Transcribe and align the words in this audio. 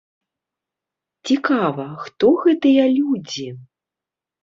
Цікава, 1.31 1.87
хто 2.07 2.35
гэтыя 2.47 2.83
людзі? 2.99 3.49